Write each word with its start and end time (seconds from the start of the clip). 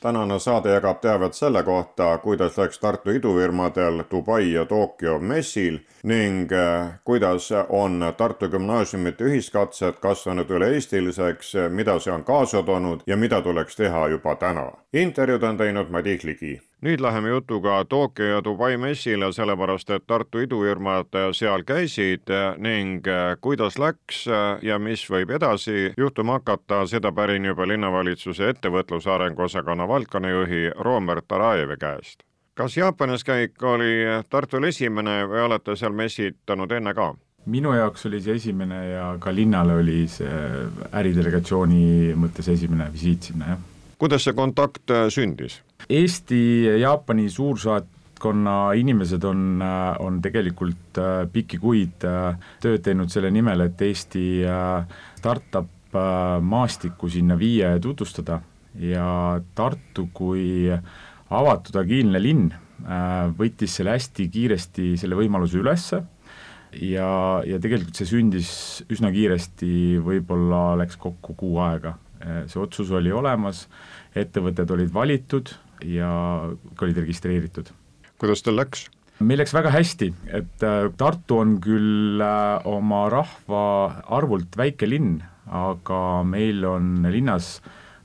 tänane 0.00 0.38
saade 0.40 0.70
jagab 0.70 1.00
teavet 1.00 1.34
selle 1.34 1.62
kohta, 1.62 2.18
kuidas 2.18 2.58
läks 2.58 2.78
Tartu 2.78 3.10
idufirmadel 3.10 4.02
Dubai 4.10 4.52
ja 4.52 4.64
Tokyo 4.64 5.18
messil 5.18 5.78
ning 6.02 6.52
äh, 6.52 6.88
kuidas 7.04 7.50
on 7.68 8.14
Tartu 8.16 8.48
gümnaasiumite 8.48 9.24
ühiskatsed 9.24 10.00
kasvanud 10.00 10.50
üle-eestiliseks, 10.50 11.54
mida 11.68 11.98
see 11.98 12.14
on 12.14 12.24
kaasa 12.24 12.62
toonud 12.62 13.04
ja 13.06 13.16
mida 13.16 13.42
tuleks 13.42 13.76
teha 13.76 14.08
juba 14.08 14.34
täna. 14.34 14.72
intervjuud 14.92 15.42
on 15.42 15.56
teinud 15.56 15.88
Madis 15.90 16.24
Ligi 16.24 16.69
nüüd 16.82 17.00
läheme 17.00 17.28
jutuga 17.28 17.84
Tokyo 17.84 18.26
ja 18.26 18.44
Dubai 18.44 18.76
messile, 18.76 19.32
sellepärast 19.32 19.90
et 19.90 20.06
Tartu 20.06 20.40
idufirmad 20.40 21.12
seal 21.36 21.64
käisid 21.68 22.32
ning 22.58 23.06
kuidas 23.40 23.78
läks 23.78 24.24
ja 24.62 24.78
mis 24.78 25.04
võib 25.10 25.30
edasi 25.36 25.92
juhtuma 25.96 26.38
hakata, 26.38 26.86
seda 26.86 27.12
pärin 27.12 27.44
juba 27.44 27.68
linnavalitsuse 27.68 28.48
ettevõtluse 28.54 29.10
arengu 29.10 29.42
osakonna 29.42 29.88
valdkonnajuhi 29.88 30.70
Robert 30.80 31.32
Arajevi 31.32 31.76
käest. 31.76 32.22
kas 32.54 32.76
Jaapanis 32.76 33.24
käik 33.24 33.62
oli 33.62 34.04
Tartul 34.30 34.64
esimene 34.64 35.24
või 35.28 35.44
olete 35.44 35.76
seal 35.76 35.92
messitanud 35.92 36.72
enne 36.72 36.94
ka? 36.94 37.14
minu 37.46 37.72
jaoks 37.72 38.06
oli 38.06 38.20
see 38.20 38.34
esimene 38.36 38.80
ja 38.90 39.16
ka 39.20 39.32
linnale 39.34 39.74
oli 39.80 40.06
see 40.08 40.66
äridelegatsiooni 40.92 42.14
mõttes 42.16 42.48
esimene 42.52 42.90
visiit 42.92 43.30
sinna, 43.30 43.54
jah. 43.54 43.69
Kuidas 44.00 44.24
see 44.24 44.36
kontakt 44.36 44.92
sündis? 45.12 45.60
Eesti 45.88 46.40
ja 46.64 46.76
Jaapani 46.80 47.28
suursaatkonna 47.30 48.72
inimesed 48.80 49.24
on, 49.28 49.62
on 50.00 50.20
tegelikult 50.22 51.00
äh, 51.00 51.24
pikki 51.32 51.60
kuid 51.60 52.06
äh, 52.08 52.38
tööd 52.62 52.84
teinud 52.86 53.12
selle 53.12 53.32
nimel, 53.34 53.66
et 53.66 53.82
Eesti 53.84 54.24
äh, 54.46 55.02
startup 55.20 55.68
maastikku 55.90 57.08
sinna 57.10 57.34
viia 57.34 57.72
ja 57.72 57.80
tutvustada 57.82 58.36
ja 58.78 59.40
Tartu 59.58 60.04
kui 60.14 60.70
avatud 60.70 61.78
agiilne 61.80 62.20
linn 62.22 62.52
võttis 63.34 63.74
selle 63.74 63.96
hästi 63.96 64.28
kiiresti, 64.30 64.92
selle 65.02 65.18
võimaluse 65.18 65.58
ülesse 65.58 65.98
ja, 66.78 67.10
ja 67.42 67.58
tegelikult 67.58 67.98
see 67.98 68.06
sündis 68.06 68.52
üsna 68.86 69.10
kiiresti, 69.14 69.98
võib-olla 70.04 70.76
läks 70.78 70.98
kokku 71.00 71.34
kuu 71.34 71.58
aega. 71.64 71.96
See 72.20 72.60
otsus 72.60 72.90
oli 72.92 73.12
olemas, 73.12 73.64
ettevõtted 74.14 74.70
olid 74.74 74.92
valitud 74.92 75.54
ja 75.88 76.10
olid 76.82 76.98
registreeritud. 77.00 77.70
kuidas 78.20 78.42
teil 78.44 78.58
läks? 78.60 78.88
meil 79.20 79.40
läks 79.42 79.52
väga 79.54 79.72
hästi, 79.74 80.08
et 80.32 80.64
äh, 80.64 80.88
Tartu 80.96 81.40
on 81.42 81.58
küll 81.62 82.22
äh, 82.24 82.66
oma 82.68 83.04
rahvaarvult 83.12 84.56
väike 84.56 84.88
linn, 84.88 85.18
aga 85.46 86.22
meil 86.24 86.64
on 86.64 87.04
linnas 87.12 87.58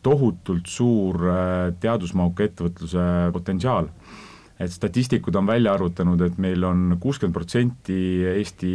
tohutult 0.05 0.67
suur 0.69 1.23
äh, 1.31 1.71
teadusmahuka 1.81 2.49
ettevõtluse 2.49 3.05
potentsiaal. 3.35 3.89
Et 4.59 4.71
statistikud 4.71 5.35
on 5.35 5.47
välja 5.47 5.73
arvutanud, 5.75 6.21
et 6.21 6.37
meil 6.39 6.63
on 6.63 6.97
kuuskümmend 7.01 7.35
protsenti 7.35 7.97
Eesti 8.31 8.73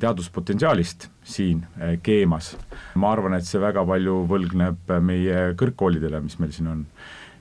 teaduspotentsiaalist 0.00 1.08
siin 1.24 1.64
keemas. 2.02 2.54
ma 2.94 3.12
arvan, 3.12 3.34
et 3.38 3.48
see 3.48 3.60
väga 3.60 3.84
palju 3.88 4.24
võlgneb 4.28 4.96
meie 5.00 5.52
kõrgkoolidele, 5.60 6.20
mis 6.24 6.38
meil 6.38 6.52
siin 6.52 6.72
on 6.72 6.86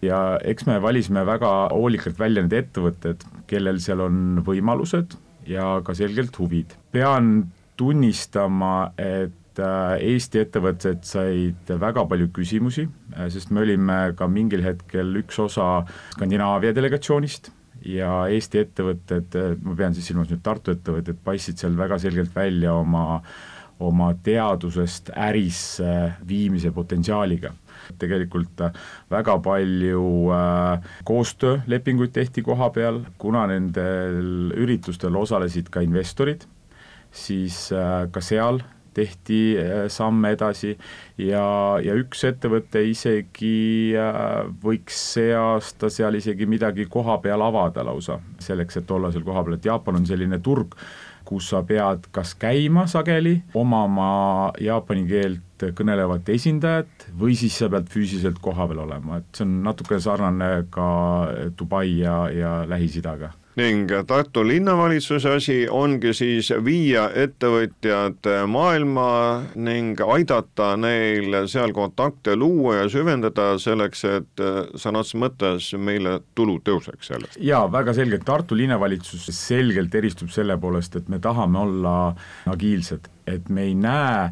ja 0.03 0.19
eks 0.43 0.67
me 0.67 0.79
valisime 0.83 1.23
väga 1.27 1.51
hoolikalt 1.71 2.19
välja 2.19 2.43
need 2.43 2.55
ettevõtted, 2.57 3.23
kellel 3.47 3.79
seal 3.83 4.03
on 4.03 4.41
võimalused 4.45 5.15
ja 5.47 5.77
ka 5.85 5.95
selgelt 5.97 6.37
huvid. 6.39 6.75
pean 6.91 7.51
tunnistama, 7.77 8.93
et 8.97 9.33
äh, 9.61 9.97
Eesti 10.13 10.41
ettevõtted 10.43 11.03
said 11.07 11.69
väga 11.79 12.05
palju 12.09 12.29
küsimusi, 12.35 12.87
äh, 13.13 13.27
sest 13.33 13.51
me 13.53 13.63
olime 13.63 13.97
ka 14.17 14.27
mingil 14.27 14.63
hetkel 14.65 15.13
üks 15.21 15.39
osa 15.43 15.83
Skandinaavia 16.15 16.73
delegatsioonist 16.75 17.51
ja 17.87 18.23
Eesti 18.31 18.63
ettevõtted, 18.63 19.37
äh, 19.39 19.55
ma 19.61 19.75
pean 19.79 19.95
siis 19.95 20.09
silmas 20.09 20.31
nüüd 20.31 20.43
Tartu 20.45 20.73
ettevõtted, 20.75 21.19
paistsid 21.23 21.61
seal 21.61 21.77
väga 21.77 21.99
selgelt 22.01 22.33
välja 22.35 22.73
oma, 22.73 23.21
oma 23.83 24.11
teadusest 24.25 25.13
ärisse 25.15 26.13
viimise 26.27 26.71
potentsiaaliga. 26.71 27.53
Tegelikult 27.99 28.61
väga 29.11 29.33
palju 29.43 30.03
koostöölepinguid 31.03 32.13
tehti 32.15 32.41
koha 32.45 32.69
peal, 32.71 33.01
kuna 33.19 33.43
nendel 33.51 34.53
üritustel 34.55 35.17
osalesid 35.19 35.67
ka 35.73 35.83
investorid, 35.83 36.45
siis 37.11 37.65
ka 37.73 38.23
seal 38.23 38.61
tehti 38.93 39.39
samme 39.91 40.33
edasi 40.35 40.73
ja, 41.17 41.45
ja 41.83 41.95
üks 41.99 42.23
ettevõte 42.29 42.83
isegi 42.89 43.93
võiks 44.63 44.99
see 45.13 45.33
aasta 45.37 45.89
seal 45.93 46.19
isegi 46.19 46.47
midagi 46.49 46.87
koha 46.91 47.19
peal 47.23 47.41
avada 47.45 47.85
lausa, 47.85 48.19
selleks, 48.43 48.79
et 48.81 48.91
olla 48.91 49.11
seal 49.11 49.25
kohapeal, 49.25 49.57
et 49.57 49.65
Jaapan 49.65 50.01
on 50.01 50.07
selline 50.07 50.39
turg, 50.43 50.75
kus 51.27 51.49
sa 51.53 51.63
pead 51.67 52.09
kas 52.15 52.33
käima 52.39 52.85
sageli, 52.91 53.37
omama 53.57 54.51
jaapani 54.61 55.05
keelt 55.07 55.67
kõnelevat 55.77 56.27
esindajat 56.33 57.07
või 57.19 57.37
siis 57.39 57.55
sa 57.61 57.69
pead 57.71 57.87
füüsiliselt 57.91 58.41
kohapeal 58.43 58.83
olema, 58.83 59.21
et 59.21 59.29
see 59.37 59.47
on 59.47 59.61
natuke 59.63 59.99
sarnane 60.03 60.67
ka 60.73 60.89
Dubai 61.57 61.87
ja, 62.01 62.17
ja 62.33 62.57
Lähis-Idaga 62.67 63.31
ning 63.59 63.91
Tartu 64.07 64.41
linnavalitsuse 64.47 65.35
asi 65.37 65.57
ongi 65.69 66.13
siis 66.17 66.49
viia 66.65 67.05
ettevõtjad 67.23 68.29
maailma 68.49 69.09
ning 69.55 69.99
aidata 70.01 70.73
neil 70.79 71.43
seal 71.51 71.73
kontakte 71.75 72.35
luua 72.35 72.79
ja 72.81 72.87
süvendada 72.89 73.53
selleks, 73.61 74.03
et 74.09 74.43
sõna 74.79 75.03
otseses 75.03 75.19
mõttes 75.21 75.69
meile 75.77 76.17
tulu 76.35 76.59
tõuseks 76.65 77.11
sellest. 77.11 77.37
jaa, 77.37 77.67
väga 77.71 77.93
selgelt, 77.93 78.25
Tartu 78.25 78.57
linnavalitsus 78.57 79.29
selgelt 79.35 79.95
eristub 79.95 80.31
selle 80.33 80.57
poolest, 80.57 80.95
et 80.95 81.09
me 81.09 81.19
tahame 81.19 81.59
olla 81.59 81.95
agiilsed, 82.49 83.09
et 83.27 83.49
me 83.49 83.69
ei 83.69 83.75
näe 83.75 84.27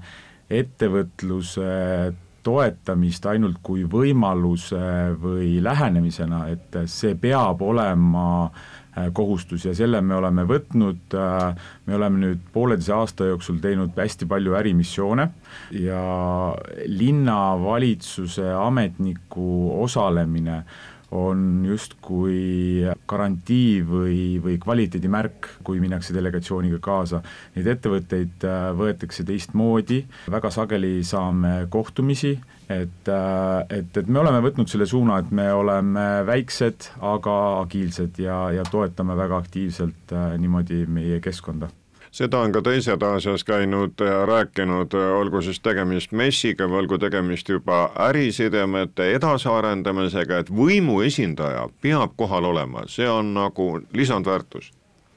ettevõtluse 0.51 2.13
toetamist 2.41 3.25
ainult 3.29 3.59
kui 3.61 3.83
võimaluse 3.85 4.81
või 5.21 5.59
lähenemisena, 5.63 6.47
et 6.49 6.77
see 6.89 7.13
peab 7.21 7.61
olema 7.61 8.49
Äh, 8.49 8.80
kohustus 9.13 9.65
ja 9.65 9.73
selle 9.75 10.01
me 10.01 10.15
oleme 10.15 10.43
võtnud, 10.47 11.15
äh, 11.15 11.67
me 11.87 11.95
oleme 11.95 12.23
nüüd 12.25 12.45
pooleteise 12.53 12.93
aasta 12.95 13.29
jooksul 13.29 13.61
teinud 13.63 13.95
hästi 13.97 14.27
palju 14.29 14.55
ärimissioone 14.59 15.27
ja 15.79 16.01
linnavalitsuse 16.85 18.51
ametniku 18.53 19.47
osalemine 19.83 20.63
on 21.11 21.65
justkui 21.67 22.85
garantii 23.07 23.81
või, 23.87 24.19
või 24.43 24.55
kvaliteedimärk, 24.61 25.49
kui 25.67 25.81
minnakse 25.83 26.15
delegatsiooniga 26.15 26.79
kaasa. 26.83 27.21
Neid 27.55 27.67
ettevõtteid 27.73 28.45
äh, 28.47 28.69
võetakse 28.77 29.25
teistmoodi, 29.27 30.01
väga 30.31 30.51
sageli 30.53 31.01
saame 31.07 31.67
kohtumisi, 31.71 32.37
et, 32.71 33.11
äh, 33.11 33.59
et, 33.81 33.91
et 33.97 34.07
me 34.07 34.23
oleme 34.23 34.39
võtnud 34.47 34.71
selle 34.71 34.87
suuna, 34.87 35.19
et 35.19 35.35
me 35.35 35.49
oleme 35.53 36.07
väiksed, 36.27 36.93
aga 37.11 37.37
agiilsed 37.65 38.23
ja, 38.23 38.45
ja 38.55 38.65
toetame 38.71 39.19
väga 39.19 39.43
aktiivselt 39.43 40.15
äh, 40.15 40.33
niimoodi 40.39 40.85
meie 40.87 41.19
keskkonda 41.23 41.73
seda 42.11 42.39
on 42.43 42.51
ka 42.51 42.61
teised 42.61 43.01
Aasias 43.01 43.43
käinud 43.43 43.93
ja 43.99 44.25
rääkinud, 44.25 44.93
olgu 45.19 45.41
siis 45.41 45.59
tegemist 45.59 46.11
messiga 46.11 46.67
või 46.67 46.83
olgu 46.83 46.97
tegemist 46.97 47.49
juba 47.49 47.85
ärisidemete 48.09 49.13
edasiarendamisega, 49.15 50.43
et 50.43 50.51
võimu 50.51 51.01
esindaja 51.07 51.67
peab 51.81 52.15
kohal 52.17 52.51
olema, 52.51 52.85
see 52.87 53.09
on 53.09 53.33
nagu 53.33 53.73
lisandväärtus 53.93 54.71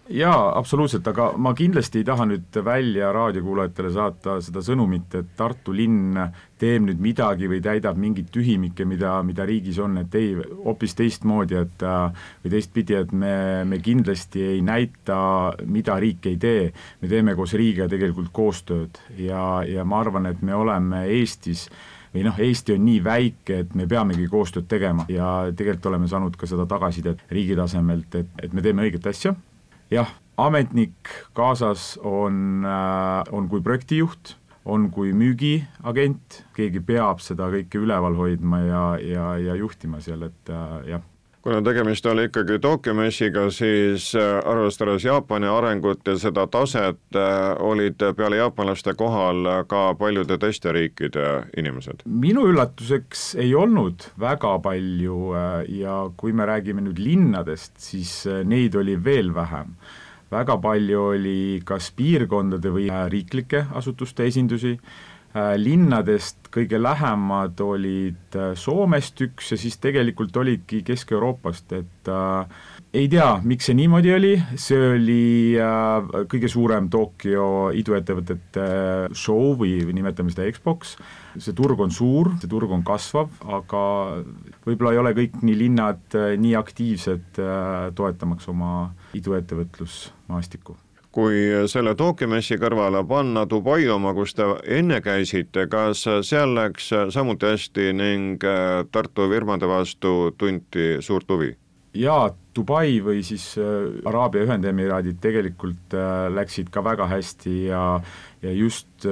jaa, 0.09 0.59
absoluutselt, 0.59 1.07
aga 1.09 1.31
ma 1.41 1.55
kindlasti 1.57 2.03
ei 2.03 2.07
taha 2.07 2.27
nüüd 2.29 2.59
välja 2.65 3.09
raadiokuulajatele 3.15 3.93
saata 3.95 4.37
seda 4.45 4.61
sõnumit, 4.65 5.15
et 5.17 5.31
Tartu 5.39 5.73
linn 5.73 6.19
teeb 6.61 6.85
nüüd 6.85 7.01
midagi 7.03 7.49
või 7.49 7.63
täidab 7.65 7.97
mingeid 8.01 8.29
tühimikke, 8.35 8.85
mida, 8.89 9.17
mida 9.25 9.47
riigis 9.49 9.79
on, 9.83 9.97
et 10.03 10.15
ei, 10.21 10.35
hoopis 10.37 10.97
teistmoodi, 10.99 11.57
et 11.61 11.87
või 11.87 12.53
teistpidi, 12.53 12.99
et 13.01 13.17
me, 13.17 13.65
me 13.69 13.81
kindlasti 13.85 14.45
ei 14.55 14.61
näita, 14.65 15.17
mida 15.65 15.97
riik 16.01 16.29
ei 16.29 16.37
tee, 16.41 16.69
me 17.01 17.11
teeme 17.11 17.37
koos 17.39 17.57
riigiga 17.57 17.89
tegelikult 17.89 18.31
koostööd 18.33 19.01
ja, 19.19 19.65
ja 19.69 19.89
ma 19.89 20.05
arvan, 20.05 20.29
et 20.29 20.45
me 20.45 20.55
oleme 20.57 21.07
Eestis 21.17 21.71
või 22.15 22.29
noh, 22.29 22.37
Eesti 22.39 22.77
on 22.77 22.85
nii 22.87 23.01
väike, 23.03 23.57
et 23.65 23.75
me 23.75 23.89
peamegi 23.91 24.29
koostööd 24.31 24.69
tegema 24.71 25.09
ja 25.11 25.49
tegelikult 25.57 25.91
oleme 25.91 26.13
saanud 26.13 26.37
ka 26.39 26.47
seda 26.47 26.69
tagasisidet 26.71 27.25
riigi 27.33 27.57
tasemelt, 27.59 28.21
et, 28.21 28.31
et 28.45 28.53
me 28.55 28.63
teeme 28.63 28.85
õiget 28.85 29.11
asja 29.11 29.35
jah, 29.95 30.11
ametnik 30.41 31.13
kaasas 31.37 31.95
on, 32.03 32.65
äh, 32.67 33.33
on 33.33 33.49
kui 33.49 33.63
projektijuht, 33.63 34.37
on 34.65 34.89
kui 34.91 35.13
müügiagent, 35.17 36.45
keegi 36.57 36.81
peab 36.81 37.21
seda 37.23 37.51
kõike 37.53 37.83
üleval 37.83 38.17
hoidma 38.19 38.63
ja, 38.65 38.85
ja, 39.01 39.27
ja 39.39 39.59
juhtima 39.61 40.01
seal, 40.05 40.27
et 40.31 40.53
äh, 40.53 40.79
jah 40.95 41.05
kuna 41.45 41.61
tegemist 41.63 42.07
oli 42.07 42.25
ikkagi 42.25 42.59
Tokyo 42.59 42.95
messiga, 42.97 43.51
siis 43.53 44.15
äh, 44.17 44.39
arvestades 44.49 45.05
Jaapani 45.05 45.47
arengut 45.47 46.07
ja 46.09 46.17
seda 46.19 46.47
taset, 46.49 47.03
äh, 47.17 47.53
olid 47.61 48.01
peale 48.17 48.39
jaapanlaste 48.41 48.95
kohal 48.97 49.45
ka 49.69 49.83
paljude 50.01 50.39
teiste 50.41 50.73
riikide 50.73 51.27
inimesed? 51.57 52.07
minu 52.09 52.47
üllatuseks 52.49 53.35
ei 53.45 53.53
olnud 53.55 54.09
väga 54.21 54.57
palju 54.65 55.19
ja 55.69 55.99
kui 56.17 56.33
me 56.33 56.49
räägime 56.49 56.87
nüüd 56.87 57.03
linnadest, 57.05 57.77
siis 57.77 58.23
neid 58.49 58.75
oli 58.81 58.97
veel 59.05 59.35
vähem 59.37 59.77
väga 60.33 60.57
palju 60.59 61.09
oli 61.13 61.41
kas 61.69 61.91
piirkondade 61.97 62.73
või 62.73 62.89
riiklike 63.13 63.67
asutuste 63.77 64.25
esindusi, 64.33 64.79
äh, 64.81 65.13
linnadest 65.59 66.45
kõige 66.55 66.79
lähemad 66.79 67.59
olid 67.65 68.37
äh, 68.39 68.53
Soomest 68.59 69.19
üks 69.25 69.51
ja 69.55 69.59
siis 69.59 69.77
tegelikult 69.83 70.37
olidki 70.39 70.83
Kesk-Euroopast, 70.87 71.75
et 71.75 72.11
äh, 72.11 72.61
ei 72.95 73.09
tea, 73.11 73.27
miks 73.43 73.67
see 73.69 73.75
niimoodi 73.75 74.13
oli, 74.15 74.33
see 74.61 74.79
oli 74.93 75.25
äh, 75.59 76.13
kõige 76.31 76.51
suurem 76.53 76.87
Tokyo 76.93 77.49
iduettevõtete 77.75 78.69
show 79.19 79.57
või, 79.59 79.75
või 79.89 79.99
nimetame 79.99 80.35
seda 80.35 80.47
EXPO-ks, 80.51 80.95
see 81.43 81.57
turg 81.59 81.83
on 81.83 81.95
suur, 81.95 82.35
see 82.39 82.51
turg 82.51 82.71
on 82.75 82.87
kasvav, 82.87 83.35
aga 83.59 83.85
võib-olla 84.69 84.95
ei 84.95 85.03
ole 85.03 85.15
kõik 85.19 85.43
nii 85.43 85.59
linnad 85.65 86.19
äh, 86.21 86.35
nii 86.39 86.55
aktiivsed 86.61 87.43
äh, 87.43 87.91
toetamaks 87.99 88.51
oma 88.55 88.73
iduettevõtlusmaastikku 89.19 90.84
kui 91.15 91.43
selle 91.71 91.95
Tokyo 91.95 92.27
messi 92.31 92.57
kõrvale 92.59 93.05
panna 93.07 93.45
Dubai 93.47 93.87
oma, 93.93 94.15
kus 94.17 94.35
te 94.35 94.47
enne 94.79 94.99
käisite, 95.05 95.69
kas 95.71 96.03
seal 96.27 96.55
läks 96.57 96.91
samuti 97.15 97.53
hästi 97.53 97.93
ning 97.95 98.43
äh, 98.43 98.83
Tartu 98.91 99.29
firmade 99.31 99.69
vastu 99.71 100.33
tunti 100.39 100.97
suurt 101.05 101.31
huvi? 101.31 101.53
jaa, 101.95 102.33
Dubai 102.57 102.99
või 103.03 103.23
siis 103.27 103.53
äh, 103.63 104.01
Araabia 104.11 104.43
Ühendemiraadid 104.49 105.21
tegelikult 105.23 105.95
äh, 105.95 106.27
läksid 106.35 106.73
ka 106.75 106.83
väga 106.83 107.07
hästi 107.11 107.55
ja 107.69 107.85
ja 108.45 108.51
just 108.53 109.07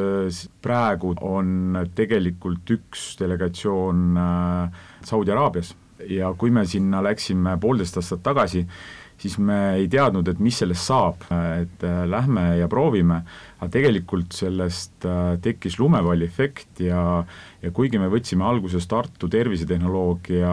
praegu 0.61 1.15
on 1.25 1.79
tegelikult 1.97 2.69
üks 2.75 3.15
delegatsioon 3.17 4.19
Saudi 5.09 5.33
Araabias 5.33 5.71
ja 6.09 6.35
kui 6.39 6.51
me 6.51 6.67
sinna 6.69 7.03
läksime 7.05 7.57
poolteist 7.61 7.97
aastat 8.01 8.23
tagasi, 8.27 8.67
siis 9.23 9.39
me 9.39 9.59
ei 9.79 9.89
teadnud, 9.91 10.27
et 10.29 10.43
mis 10.43 10.57
sellest 10.63 10.89
saab, 10.89 11.23
et 11.31 11.87
äh, 11.87 12.03
lähme 12.11 12.45
ja 12.59 12.69
proovime, 12.71 13.23
aga 13.63 13.71
tegelikult 13.77 14.35
sellest 14.35 15.07
äh, 15.07 15.37
tekkis 15.43 15.79
lumepalliefekt 15.79 16.83
ja 16.89 17.23
ja 17.63 17.71
kuigi 17.71 18.01
me 18.03 18.09
võtsime 18.11 18.43
alguses 18.43 18.89
Tartu 18.91 19.29
tervisetehnoloogia 19.31 20.53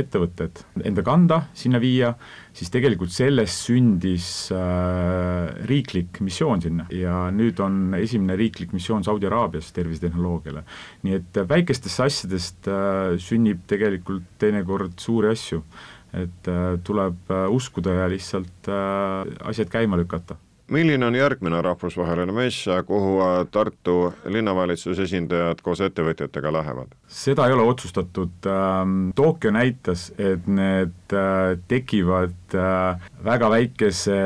ettevõtted 0.00 0.64
enda 0.88 1.04
kanda 1.06 1.36
sinna 1.54 1.78
viia, 1.78 2.10
siis 2.50 2.72
tegelikult 2.74 3.14
sellest 3.14 3.68
sündis 3.68 4.48
äh, 4.50 5.52
riiklik 5.70 6.18
missioon 6.26 6.64
sinna 6.64 6.88
ja 6.90 7.28
nüüd 7.30 7.62
on 7.62 7.94
esimene 8.00 8.34
riiklik 8.40 8.74
missioon 8.74 9.06
Saudi 9.06 9.30
Araabias 9.30 9.70
tervisetehnoloogiale. 9.76 10.64
nii 11.06 11.14
et 11.20 11.40
väikestest 11.52 12.02
asjadest 12.08 12.72
sünnib 13.22 13.62
tegelikult 13.70 14.26
teinekord 14.42 14.98
suuri 14.98 15.30
asju 15.36 15.62
et 16.16 16.48
äh, 16.48 16.76
tuleb 16.84 17.30
äh, 17.30 17.46
uskuda 17.52 17.94
ja 18.02 18.10
lihtsalt 18.10 18.68
äh, 18.68 19.48
asjad 19.48 19.72
käima 19.72 19.98
lükata 20.00 20.38
milline 20.68 21.06
on 21.06 21.14
järgmine 21.16 21.62
rahvusvaheline 21.64 22.32
mess, 22.36 22.66
kuhu 22.86 23.22
Tartu 23.50 24.12
linnavalitsuse 24.28 25.06
esindajad 25.08 25.62
koos 25.64 25.80
ettevõtjatega 25.80 26.52
lähevad? 26.52 26.92
seda 27.08 27.46
ei 27.48 27.56
ole 27.56 27.64
otsustatud, 27.70 28.36
ähm, 28.44 29.08
Tokyo 29.16 29.52
näitas, 29.56 30.10
et 30.18 30.44
need 30.44 31.16
tekivad 31.72 32.56
väga 33.24 33.50
väikese 33.50 34.20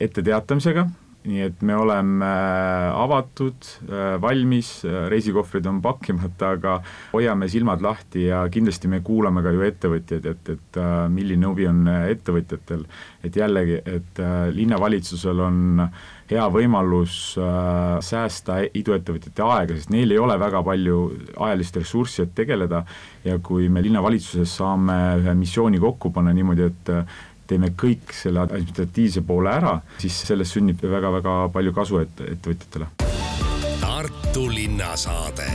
etteteatamisega 0.00 0.86
nii 1.28 1.42
et 1.44 1.60
me 1.66 1.74
oleme 1.78 2.26
äh, 2.26 2.88
avatud, 2.98 3.66
äh, 3.86 4.16
valmis, 4.22 4.70
äh, 4.84 5.06
reisikohvrid 5.12 5.66
on 5.70 5.78
pakkimata, 5.84 6.54
aga 6.56 6.78
hoiame 7.12 7.48
silmad 7.50 7.82
lahti 7.84 8.26
ja 8.26 8.42
kindlasti 8.52 8.90
me 8.90 9.02
kuulame 9.06 9.44
ka 9.44 9.52
ju 9.54 9.62
ettevõtjaid, 9.66 10.26
et, 10.32 10.52
et 10.56 10.80
milline 11.12 11.46
huvi 11.46 11.68
on 11.70 11.86
ettevõtjatel. 11.86 12.84
et 13.22 13.36
jällegi, 13.36 13.78
et 13.86 14.18
linnavalitsusel 14.50 15.40
on 15.40 15.86
hea 16.32 16.44
võimalus 16.50 17.36
säästa 18.02 18.62
iduettevõtjate 18.74 19.44
aega, 19.46 19.76
sest 19.76 19.92
neil 19.94 20.10
ei 20.10 20.18
ole 20.18 20.38
väga 20.40 20.62
palju 20.66 20.98
ajalist 21.36 21.76
ressurssi, 21.78 22.22
et 22.24 22.34
tegeleda 22.34 22.82
ja 23.24 23.38
kui 23.38 23.68
me 23.68 23.82
linnavalitsuses 23.84 24.56
saame 24.58 24.98
ühe 25.20 25.36
missiooni 25.38 25.78
kokku 25.82 26.10
panna 26.10 26.34
niimoodi, 26.34 26.66
et 26.72 26.92
teeme 27.52 27.72
kõik 27.78 28.16
selle 28.16 28.42
administratiivse 28.46 29.24
poole 29.28 29.52
ära, 29.52 29.76
siis 30.02 30.22
sellest 30.26 30.58
sünnib 30.58 30.82
väga-väga 30.82 31.38
palju 31.54 31.76
kasu 31.76 32.02
et-, 32.02 32.26
ettevõtjatele. 32.34 32.92
Tartu 33.82 34.48
linnasaade 34.48 35.50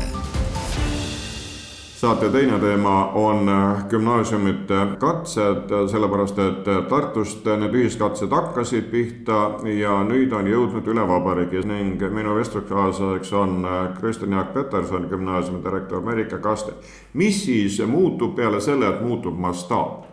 saate 1.97 2.29
teine 2.29 2.59
teema 2.59 3.05
on 3.17 3.49
gümnaasiumite 3.89 4.75
katsed, 4.99 5.71
sellepärast 5.89 6.39
et 6.39 6.67
Tartust 6.89 7.47
need 7.57 7.73
ühiskatsed 7.73 8.31
hakkasid 8.31 8.91
pihta 8.91 9.39
ja 9.73 9.95
nüüd 10.05 10.35
on 10.37 10.45
jõudnud 10.45 10.87
üle 10.93 11.07
vabariigi 11.09 11.63
ning 11.65 12.03
minu 12.13 12.35
vestluskaaslaseks 12.37 13.33
on 13.33 13.65
Kristjan 13.97 14.37
Jaak 14.37 14.53
Peterson, 14.53 15.09
gümnaasiumi 15.09 15.63
direktor 15.63 16.05
Merike 16.05 16.37
Kaste. 16.37 16.77
mis 17.13 17.41
siis 17.45 17.81
muutub 17.87 18.35
peale 18.35 18.61
selle, 18.61 18.93
et 18.93 19.01
muutub 19.01 19.39
mastaap? 19.39 20.06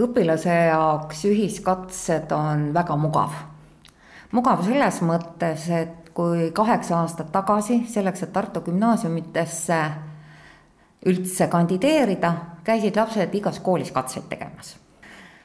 Õpilase 0.00 0.54
jaoks 0.70 1.24
ühiskatsed 1.28 2.32
on 2.32 2.70
väga 2.74 2.96
mugav. 2.96 3.32
mugav 4.32 4.62
selles 4.64 5.00
mõttes, 5.02 5.66
et 5.70 6.10
kui 6.14 6.50
kaheksa 6.54 7.00
aastat 7.00 7.32
tagasi 7.32 7.84
selleks, 7.88 8.22
et 8.22 8.32
Tartu 8.32 8.60
gümnaasiumitesse 8.60 9.80
üldse 11.06 11.48
kandideerida, 11.48 12.34
käisid 12.64 12.96
lapsed 12.96 13.34
igas 13.34 13.60
koolis 13.60 13.90
katseid 13.90 14.28
tegemas. 14.28 14.76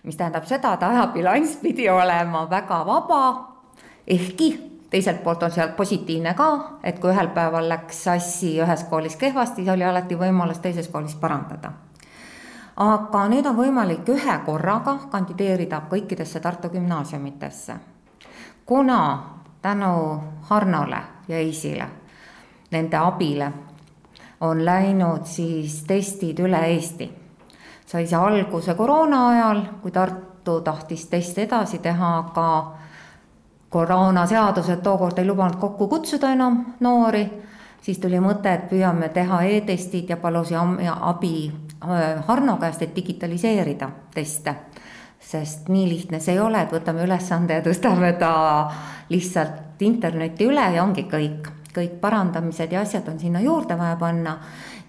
mis 0.03 0.15
tähendab 0.15 0.45
seda, 0.45 0.73
et 0.73 0.83
ajabilanss 0.83 1.55
pidi 1.61 1.89
olema 1.89 2.49
väga 2.49 2.85
vaba, 2.85 3.21
ehkki 4.07 4.49
teiselt 4.89 5.23
poolt 5.23 5.43
on 5.43 5.51
seal 5.51 5.73
positiivne 5.77 6.33
ka, 6.33 6.79
et 6.83 6.99
kui 6.99 7.09
ühel 7.09 7.31
päeval 7.33 7.69
läks 7.69 8.07
asi 8.07 8.53
ühes 8.61 8.83
koolis 8.89 9.15
kehvasti, 9.15 9.63
siis 9.63 9.73
oli 9.73 9.83
alati 9.83 10.15
võimalus 10.15 10.61
teises 10.61 10.87
koolis 10.87 11.15
parandada 11.15 11.71
aga 12.75 13.27
nüüd 13.31 13.45
on 13.47 13.55
võimalik 13.55 14.09
ühe 14.11 14.39
korraga 14.45 14.97
kandideerida 15.11 15.81
kõikidesse 15.89 16.39
Tartu 16.39 16.69
gümnaasiumitesse. 16.69 17.75
kuna 18.65 19.23
tänu 19.61 20.21
Harnole 20.41 21.01
ja 21.27 21.37
Eisile, 21.37 21.87
nende 22.71 22.97
abile, 22.97 23.51
on 24.41 24.65
läinud 24.65 25.25
siis 25.25 25.83
testid 25.83 26.39
üle 26.39 26.59
Eesti. 26.67 27.11
sai 27.85 28.07
see 28.07 28.17
alguse 28.17 28.73
koroona 28.73 29.27
ajal, 29.27 29.61
kui 29.81 29.91
Tartu 29.91 30.61
tahtis 30.61 31.05
teste 31.05 31.41
edasi 31.41 31.79
teha, 31.79 32.17
aga 32.17 32.75
koroonaseadused 33.69 34.81
tookord 34.81 35.17
ei 35.17 35.25
lubanud 35.25 35.55
kokku 35.55 35.87
kutsuda 35.87 36.31
enam 36.31 36.65
noori, 36.79 37.29
siis 37.85 37.99
tuli 38.01 38.17
mõte, 38.19 38.49
et 38.49 38.69
püüame 38.69 39.09
teha 39.13 39.43
e-testid 39.45 40.09
ja 40.09 40.17
palusin 40.17 40.81
abi 40.89 41.51
Äh, 41.89 42.23
Harno 42.27 42.57
käest, 42.57 42.81
et 42.81 42.95
digitaliseerida 42.95 43.89
teste. 44.13 44.55
sest 45.25 45.69
nii 45.73 45.87
lihtne 45.89 46.19
see 46.21 46.35
ei 46.35 46.39
ole, 46.39 46.59
et 46.61 46.73
võtame 46.73 47.01
ülesande 47.01 47.55
ja 47.57 47.61
tõstame 47.65 48.11
ta 48.19 48.31
lihtsalt 49.09 49.81
internetti 49.81 50.45
üle 50.45 50.65
ja 50.75 50.83
ongi 50.83 51.07
kõik. 51.11 51.49
kõik 51.75 51.97
parandamised 52.01 52.71
ja 52.71 52.81
asjad 52.81 53.07
on 53.11 53.19
sinna 53.19 53.41
juurde 53.41 53.77
vaja 53.77 53.95
panna. 53.95 54.37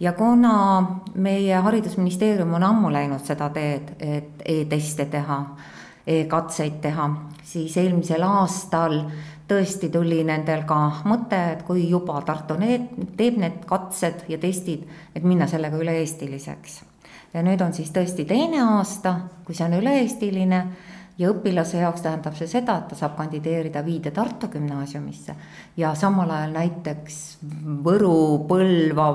ja 0.01 0.13
kuna 0.13 0.87
meie 1.15 1.55
haridusministeerium 1.55 2.55
on 2.55 2.63
ammu 2.63 2.93
läinud 2.93 3.25
seda 3.25 3.51
teed, 3.51 3.97
et 4.01 4.43
e-teste 4.45 5.05
teha 5.05 5.45
e-katseid 6.07 6.81
teha, 6.81 7.11
siis 7.43 7.77
eelmisel 7.77 8.23
aastal 8.23 9.01
tõesti 9.49 9.91
tuli 9.93 10.23
nendel 10.27 10.65
ka 10.67 10.79
mõte, 11.07 11.39
et 11.53 11.63
kui 11.67 11.87
juba 11.91 12.19
Tartu 12.27 12.57
need, 12.59 12.89
teeb 13.19 13.39
need 13.41 13.63
katsed 13.69 14.27
ja 14.31 14.39
testid, 14.43 14.85
et 15.15 15.25
minna 15.25 15.47
sellega 15.51 15.79
üle-eestiliseks. 15.79 16.83
ja 17.35 17.43
nüüd 17.43 17.61
on 17.61 17.73
siis 17.75 17.91
tõesti 17.93 18.25
teine 18.25 18.63
aasta, 18.63 19.17
kui 19.45 19.55
see 19.55 19.67
on 19.67 19.79
üle-eestiline 19.79 20.61
ja 21.19 21.31
õpilase 21.31 21.81
jaoks 21.81 22.03
tähendab 22.05 22.37
see 22.37 22.49
seda, 22.51 22.79
et 22.79 22.89
ta 22.91 22.99
saab 22.99 23.17
kandideerida 23.17 23.85
viide 23.85 24.11
Tartu 24.11 24.49
gümnaasiumisse 24.53 25.35
ja 25.77 25.95
samal 25.95 26.31
ajal 26.31 26.55
näiteks 26.57 27.39
Võru, 27.85 28.47
Põlva 28.49 29.11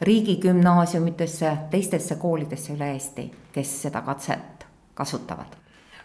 riigigümnaasiumitesse, 0.00 1.56
teistesse 1.70 2.16
koolidesse 2.16 2.74
üle 2.76 2.94
Eesti, 2.96 3.30
kes 3.52 3.76
seda 3.86 4.02
katset 4.02 4.66
kasutavad 4.94 5.63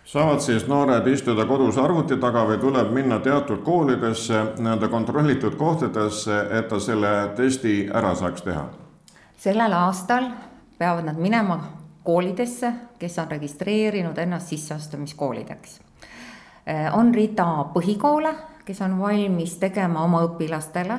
saavad 0.10 0.40
siis 0.42 0.68
noored 0.68 1.08
istuda 1.08 1.46
kodus 1.46 1.78
arvuti 1.78 2.18
taga 2.18 2.42
või 2.50 2.58
tuleb 2.62 2.90
minna 2.94 3.20
teatud 3.22 3.62
koolidesse, 3.66 4.42
nii-öelda 4.58 4.88
kontrollitud 4.90 5.58
kohtadesse, 5.58 6.40
et 6.58 6.68
ta 6.70 6.80
selle 6.82 7.12
testi 7.38 7.84
ära 7.94 8.16
saaks 8.16 8.42
teha? 8.42 8.66
sellel 9.40 9.74
aastal 9.74 10.26
peavad 10.78 11.06
nad 11.06 11.20
minema 11.22 11.60
koolidesse, 12.04 12.74
kes 13.00 13.20
on 13.22 13.30
registreerinud 13.32 14.18
ennast 14.18 14.50
sisseastumiskoolideks. 14.52 15.80
Äh, 16.68 16.90
on 16.98 17.14
rida 17.16 17.46
põhikoole, 17.74 18.34
kes 18.66 18.82
on 18.82 18.98
valmis 19.00 19.56
tegema 19.62 20.04
oma 20.04 20.26
õpilastele 20.26 20.98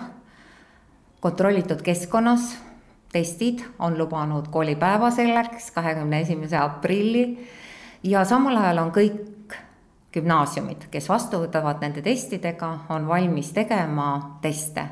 kontrollitud 1.20 1.82
keskkonnas 1.82 2.54
testid, 3.12 3.64
on 3.78 3.98
lubanud 3.98 4.48
koolipäeva 4.54 5.10
selleks, 5.10 5.70
kahekümne 5.74 6.20
esimese 6.20 6.56
aprilli 6.56 7.24
ja 8.02 8.24
samal 8.24 8.56
ajal 8.56 8.78
on 8.78 8.92
kõik 8.94 9.56
gümnaasiumid, 10.14 10.88
kes 10.90 11.08
vastu 11.08 11.42
võtavad 11.44 11.82
nende 11.82 12.02
testidega, 12.02 12.70
on 12.90 13.06
valmis 13.08 13.52
tegema 13.54 14.38
teste 14.42 14.88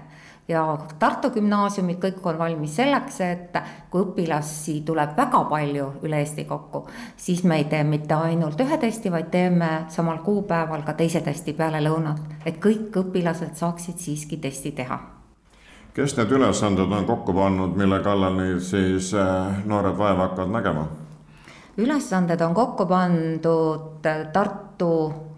ja 0.49 0.63
Tartu 0.99 1.31
gümnaasiumid 1.31 1.99
kõik 2.01 2.25
on 2.27 2.39
valmis 2.39 2.77
selleks, 2.79 3.21
et 3.21 3.59
kui 3.91 4.05
õpilasi 4.07 4.81
tuleb 4.87 5.17
väga 5.17 5.43
palju 5.51 5.91
üle 6.07 6.23
Eesti 6.23 6.45
kokku, 6.49 6.87
siis 7.17 7.43
me 7.45 7.59
ei 7.61 7.67
tee 7.69 7.83
mitte 7.85 8.15
ainult 8.15 8.61
ühe 8.61 8.79
testi, 8.81 9.13
vaid 9.13 9.29
teeme 9.35 9.71
samal 9.93 10.23
kuupäeval 10.25 10.87
ka 10.87 10.97
teise 10.97 11.21
testi 11.21 11.53
peale 11.53 11.83
lõunat, 11.85 12.41
et 12.47 12.61
kõik 12.63 12.97
õpilased 13.03 13.55
saaksid 13.61 14.01
siiski 14.01 14.41
testi 14.41 14.73
teha 14.73 15.01
kes 15.99 16.13
need 16.15 16.31
ülesanded 16.31 16.93
on 16.95 17.07
kokku 17.09 17.33
pannud, 17.35 17.73
mille 17.75 17.99
kallal 18.05 18.37
nüüd 18.39 18.61
siis 18.63 19.11
äh, 19.19 19.65
noored 19.67 19.99
vaeva 19.99 20.29
hakkavad 20.29 20.53
nägema? 20.55 20.87
Ülesanded 21.79 22.41
on 22.41 22.55
kokku 22.55 22.87
pandud 22.87 24.07
Tartu 24.33 24.93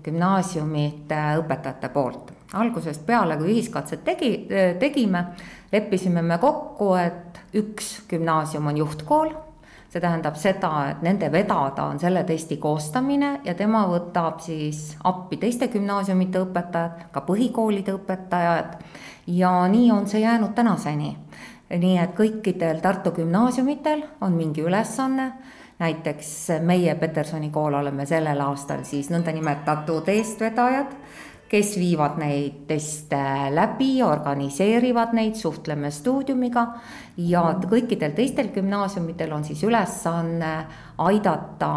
gümnaasiumite 0.04 1.20
õpetajate 1.42 1.88
poolt. 1.92 2.32
algusest 2.52 3.04
peale, 3.06 3.36
kui 3.38 3.52
ühiskatset 3.52 4.02
tegi, 4.04 4.48
tegime, 4.80 5.24
leppisime 5.72 6.22
me 6.22 6.38
kokku, 6.38 6.94
et 6.98 7.38
üks 7.54 8.00
gümnaasium 8.10 8.66
on 8.66 8.76
juhtkool 8.76 9.30
see 9.90 10.00
tähendab 10.00 10.36
seda, 10.38 10.70
et 10.90 11.00
nende 11.02 11.26
vedada 11.32 11.88
on 11.90 11.98
selle 11.98 12.22
testi 12.24 12.60
koostamine 12.62 13.40
ja 13.44 13.54
tema 13.58 13.82
võtab 13.90 14.38
siis 14.44 14.94
appi 15.04 15.40
teiste 15.42 15.66
gümnaasiumite 15.72 16.44
õpetajad, 16.44 17.08
ka 17.10 17.22
põhikoolide 17.26 17.96
õpetajad 17.98 18.76
ja 19.34 19.50
nii 19.72 19.90
on 19.90 20.06
see 20.10 20.22
jäänud 20.22 20.54
tänaseni. 20.54 21.16
nii 21.70 21.98
et 22.02 22.14
kõikidel 22.18 22.80
Tartu 22.82 23.10
gümnaasiumitel 23.14 24.02
on 24.20 24.32
mingi 24.34 24.62
ülesanne, 24.62 25.32
näiteks 25.80 26.48
meie 26.60 26.94
Petersoni 26.94 27.50
kool 27.50 27.74
oleme 27.74 28.06
sellel 28.06 28.40
aastal 28.44 28.84
siis 28.84 29.08
nõndanimetatud 29.10 30.08
eestvedajad, 30.12 30.92
kes 31.50 31.72
viivad 31.80 32.18
neid 32.20 32.60
teste 32.68 33.20
läbi, 33.50 34.02
organiseerivad 34.06 35.16
neid, 35.16 35.34
suhtleme 35.34 35.90
stuudiumiga. 35.90 36.66
Ja 37.16 37.42
kõikidel 37.64 38.14
teistel 38.14 38.52
gümnaasiumidel 38.54 39.32
on 39.34 39.44
siis 39.48 39.64
ülesanne 39.66 40.52
aidata 40.98 41.72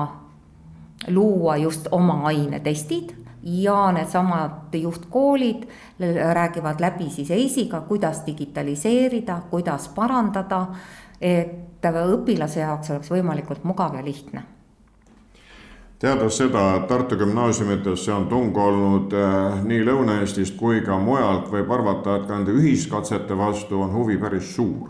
luua 1.10 1.58
just 1.58 1.88
oma 1.92 2.22
ainetestid. 2.30 3.16
Ja 3.44 3.92
needsamad 3.92 4.72
juhtkoolid 4.72 5.66
räägivad 6.34 6.80
läbi 6.80 7.10
siis 7.12 7.32
EIS-iga, 7.32 7.82
kuidas 7.82 8.22
digitaliseerida, 8.26 9.42
kuidas 9.50 9.90
parandada, 9.96 10.68
et 11.24 11.60
õpilase 11.84 12.60
jaoks 12.60 12.92
oleks 12.92 13.12
võimalikult 13.12 13.64
mugav 13.68 13.96
ja 13.96 14.04
lihtne 14.04 14.44
teades 16.04 16.36
seda, 16.38 16.64
et 16.76 16.88
Tartu 16.88 17.16
gümnaasiumitesse 17.16 18.12
on 18.12 18.26
tung 18.28 18.58
olnud 18.60 19.14
äh, 19.16 19.62
nii 19.64 19.86
Lõuna-Eestist 19.88 20.58
kui 20.60 20.82
ka 20.84 20.98
mujalt, 21.00 21.48
võib 21.54 21.72
arvata, 21.72 22.18
et 22.18 22.26
ka 22.28 22.36
nende 22.36 22.52
ühiskatsete 22.52 23.38
vastu 23.40 23.80
on 23.86 23.94
huvi 23.96 24.18
päris 24.20 24.50
suur. 24.56 24.90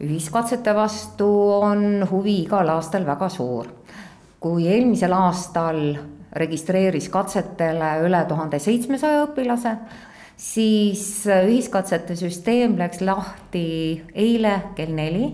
ühiskatsete 0.00 0.74
vastu 0.76 1.28
on 1.56 2.04
huvi 2.10 2.42
igal 2.42 2.68
aastal 2.68 3.06
väga 3.06 3.28
suur. 3.32 3.72
kui 4.40 4.68
eelmisel 4.68 5.12
aastal 5.16 5.80
registreeris 6.36 7.08
katsetele 7.08 7.94
üle 8.04 8.24
tuhande 8.28 8.58
seitsmesaja 8.60 9.24
õpilase, 9.30 9.72
siis 10.36 11.24
ühiskatsete 11.26 12.16
süsteem 12.16 12.76
läks 12.78 13.00
lahti 13.00 14.04
eile 14.14 14.60
kell 14.76 14.92
neli 14.94 15.30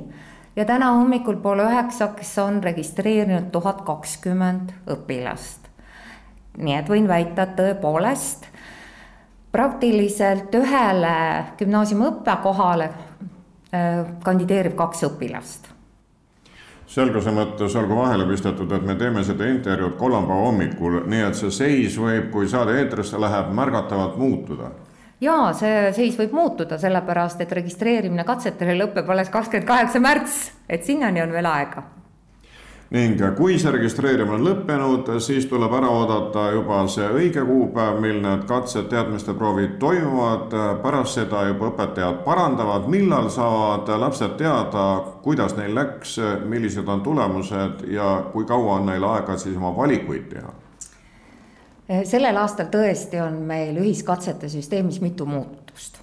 ja 0.56 0.64
täna 0.64 0.92
hommikul 0.94 1.40
poole 1.42 1.66
üheksaks 1.66 2.36
on 2.38 2.62
registreerinud 2.62 3.50
tuhat 3.52 3.82
kakskümmend 3.86 4.70
õpilast. 4.94 5.66
nii 6.58 6.76
et 6.78 6.88
võin 6.88 7.08
väita, 7.08 7.42
et 7.42 7.56
tõepoolest 7.58 8.46
praktiliselt 9.52 10.54
ühele 10.54 11.16
gümnaasiumi 11.58 12.08
õppekohale 12.12 12.88
äh, 12.88 14.06
kandideerib 14.22 14.76
kaks 14.78 15.02
õpilast 15.10 15.72
selguse 16.92 17.32
mõttes 17.32 17.74
olgu 17.80 17.96
vahele 17.96 18.26
pistetud, 18.28 18.70
et 18.76 18.82
me 18.84 18.94
teeme 19.00 19.22
seda 19.24 19.46
intervjuud 19.48 19.94
kolmapäeva 19.96 20.46
hommikul, 20.46 20.98
nii 21.08 21.22
et 21.24 21.38
see 21.38 21.50
seis 21.50 21.96
võib, 21.96 22.26
kui 22.34 22.48
saade 22.52 22.74
eetrisse 22.82 23.16
läheb, 23.20 23.48
märgatavalt 23.56 24.18
muutuda 24.20 24.68
jaa, 25.22 25.52
see 25.56 25.88
seis 25.96 26.18
võib 26.18 26.36
muutuda, 26.36 26.78
sellepärast 26.82 27.42
et 27.44 27.56
registreerimine 27.60 28.26
katsetele 28.26 28.76
lõpeb 28.78 29.08
alles 29.10 29.32
kakskümmend 29.32 29.68
kaheksa 29.68 30.02
märts, 30.02 30.38
et 30.68 30.86
sinnani 30.86 31.22
on 31.22 31.34
veel 31.34 31.48
aega. 31.48 31.88
Ning 32.92 33.16
kui 33.38 33.54
see 33.56 33.70
registreerimine 33.72 34.34
on 34.36 34.42
lõppenud, 34.44 35.06
siis 35.24 35.46
tuleb 35.48 35.72
ära 35.78 35.88
oodata 35.88 36.50
juba 36.52 36.82
see 36.92 37.06
õige 37.08 37.40
kuupäev, 37.48 38.02
mil 38.04 38.18
need 38.20 38.42
katsed, 38.50 38.90
teadmisteproovid 38.90 39.78
toimuvad. 39.80 40.52
pärast 40.82 41.16
seda 41.16 41.46
juba 41.48 41.70
õpetajad 41.70 42.20
parandavad, 42.26 42.90
millal 42.92 43.30
saavad 43.32 43.88
lapsed 43.96 44.36
teada, 44.36 44.84
kuidas 45.22 45.56
neil 45.56 45.72
läks, 45.74 46.18
millised 46.44 46.88
on 46.88 47.00
tulemused 47.00 47.86
ja 47.88 48.26
kui 48.32 48.44
kaua 48.44 48.74
on 48.82 48.86
neil 48.92 49.08
aega 49.08 49.38
siis 49.40 49.56
oma 49.56 49.72
valikuid 49.76 50.28
teha 50.34 50.52
sellel 52.04 52.36
aastal 52.36 52.70
tõesti 52.72 53.20
on 53.22 53.42
meil 53.46 53.76
ühiskatsete 53.82 54.48
süsteemis 54.48 55.00
mitu 55.00 55.26
muutust 55.26 56.02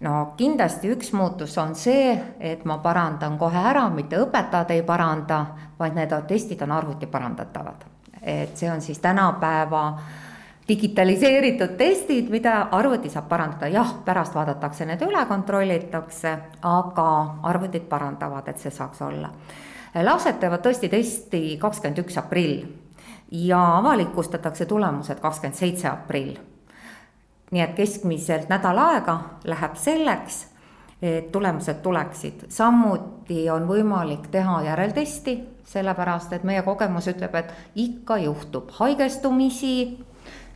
no 0.00 0.32
kindlasti 0.36 0.90
üks 0.94 1.12
muutus 1.12 1.56
on 1.60 1.74
see, 1.76 2.14
et 2.40 2.64
ma 2.64 2.78
parandan 2.82 3.36
kohe 3.38 3.60
ära, 3.72 3.86
mitte 3.92 4.20
õpetajad 4.20 4.72
ei 4.74 4.82
paranda, 4.86 5.44
vaid 5.78 5.96
need 5.96 6.14
testid 6.28 6.62
on 6.64 6.72
arvuti 6.72 7.06
parandatavad. 7.06 7.86
et 8.22 8.56
see 8.56 8.70
on 8.70 8.80
siis 8.80 8.98
tänapäeva 8.98 9.98
digitaliseeritud 10.68 11.76
testid, 11.76 12.28
mida 12.30 12.68
arvuti 12.70 13.10
saab 13.10 13.28
parandada, 13.28 13.68
jah, 13.68 13.94
pärast 14.04 14.34
vaadatakse 14.34 14.84
need 14.86 15.00
üle, 15.02 15.24
kontrollitakse, 15.26 16.36
aga 16.62 17.08
arvutid 17.42 17.88
parandavad, 17.88 18.48
et 18.48 18.58
see 18.58 18.70
saaks 18.70 19.02
olla. 19.02 19.30
lapsed 19.94 20.38
teevad 20.40 20.62
tõesti 20.64 20.88
testi 20.88 21.42
kakskümmend 21.60 22.04
üks 22.04 22.18
aprill 22.20 22.62
ja 23.30 23.76
avalikustatakse 23.76 24.66
tulemused 24.66 25.20
kakskümmend 25.20 25.58
seitse 25.58 25.88
aprill. 25.88 26.36
Nii 27.50 27.62
et 27.62 27.74
keskmiselt 27.74 28.48
nädal 28.48 28.78
aega 28.78 29.16
läheb 29.44 29.74
selleks, 29.74 30.46
et 31.02 31.32
tulemused 31.32 31.80
tuleksid. 31.82 32.44
samuti 32.48 33.50
on 33.50 33.68
võimalik 33.68 34.26
teha 34.30 34.62
järeltesti, 34.62 35.40
sellepärast 35.64 36.32
et 36.32 36.44
meie 36.44 36.62
kogemus 36.62 37.08
ütleb, 37.08 37.34
et 37.34 37.54
ikka 37.74 38.18
juhtub 38.18 38.70
haigestumisi, 38.70 40.04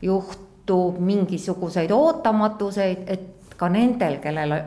juhtub 0.03 0.99
mingisuguseid 0.99 1.91
ootamatuseid, 1.91 3.03
et 3.07 3.57
ka 3.57 3.69
nendel, 3.69 4.19
kellel 4.19 4.61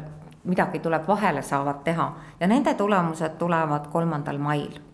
midagi 0.44 0.80
tuleb 0.80 1.08
vahele, 1.08 1.42
saavad 1.42 1.84
teha. 1.84 2.12
Ja 2.40 2.48
nende 2.48 2.74
tulemused 2.74 3.38
tulevad 3.38 3.88
kolmandal 3.92 4.38
mail 4.38 4.87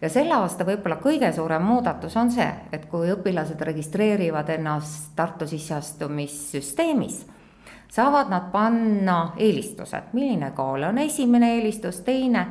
ja 0.00 0.10
selle 0.10 0.34
aasta 0.34 0.66
võib-olla 0.66 0.98
kõige 1.02 1.30
suurem 1.34 1.64
muudatus 1.66 2.16
on 2.16 2.30
see, 2.30 2.48
et 2.72 2.86
kui 2.90 3.10
õpilased 3.12 3.60
registreerivad 3.70 4.50
ennast 4.54 5.12
Tartu 5.16 5.46
sisseastumissüsteemis, 5.46 7.24
saavad 7.90 8.30
nad 8.30 8.50
panna 8.52 9.18
eelistused, 9.36 10.12
milline 10.12 10.52
kool 10.56 10.86
on 10.90 10.98
esimene 11.02 11.54
eelistus, 11.56 12.02
teine? 12.06 12.46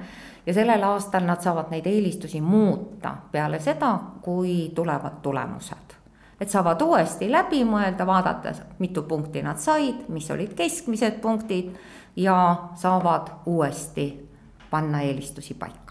Ja 0.48 0.54
sellel 0.56 0.84
aastal 0.88 1.26
nad 1.28 1.44
saavad 1.44 1.74
neid 1.74 1.88
eelistusi 1.92 2.40
muuta 2.42 3.12
peale 3.32 3.60
seda, 3.60 3.98
kui 4.24 4.72
tulevad 4.76 5.20
tulemused. 5.22 5.96
et 6.42 6.50
saavad 6.50 6.82
uuesti 6.82 7.32
läbi 7.32 7.64
mõelda, 7.66 8.06
vaadata, 8.06 8.52
mitu 8.80 9.02
punkti 9.10 9.42
nad 9.42 9.58
said, 9.58 10.06
mis 10.08 10.30
olid 10.32 10.54
keskmised 10.54 11.18
punktid 11.22 11.74
ja 12.16 12.70
saavad 12.76 13.32
uuesti 13.46 14.30
panna 14.70 15.02
eelistusi 15.02 15.54
paika 15.54 15.88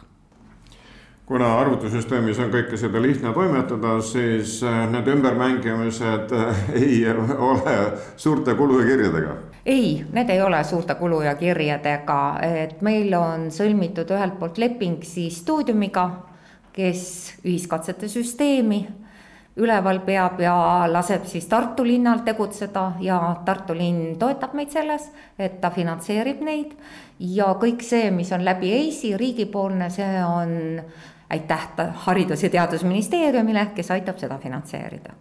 kuna 1.26 1.49
arvutisüsteemis 1.59 2.38
on 2.38 2.52
kõike 2.54 2.78
seda 2.78 3.00
lihtne 3.02 3.33
toimetada, 3.35 3.97
siis 4.04 4.61
äh, 4.62 4.85
need 4.90 5.09
ümbermängimised 5.11 6.35
äh, 6.37 6.61
ei 6.78 7.00
ole 7.50 7.76
suurte 8.16 8.54
kulu 8.54 8.80
ja 8.80 8.87
kirjadega? 8.87 9.35
ei, 9.66 10.04
need 10.12 10.30
ei 10.30 10.42
ole 10.42 10.62
suurte 10.64 10.95
kulu 10.95 11.25
ja 11.26 11.35
kirjadega, 11.35 12.21
et 12.47 12.83
meil 12.87 13.14
on 13.18 13.50
sõlmitud 13.50 14.12
ühelt 14.14 14.38
poolt 14.38 14.61
leping 14.62 15.02
siis 15.02 15.40
stuudiumiga, 15.42 16.06
kes 16.76 17.02
ühiskatsete 17.42 18.09
süsteemi 18.12 18.85
üleval 19.56 20.02
peab 20.04 20.40
ja 20.45 20.54
laseb 20.92 21.25
siis 21.26 21.49
Tartu 21.49 21.85
linnal 21.87 22.21
tegutseda 22.26 22.92
ja 23.00 23.18
Tartu 23.45 23.75
linn 23.75 24.14
toetab 24.21 24.54
meid 24.54 24.71
selles, 24.71 25.09
et 25.38 25.59
ta 25.61 25.73
finantseerib 25.75 26.45
neid. 26.45 26.76
ja 27.18 27.54
kõik 27.59 27.83
see, 27.83 28.11
mis 28.12 28.30
on 28.37 28.45
läbi 28.45 28.71
EIS-i 28.76 29.16
riigipoolne, 29.16 29.90
see 29.90 30.23
on 30.23 30.52
aitäh 31.30 31.68
Haridus- 31.95 32.42
ja 32.42 32.50
Teadusministeeriumile, 32.50 33.66
kes 33.75 33.90
aitab 33.90 34.18
seda 34.18 34.38
finantseerida. 34.38 35.12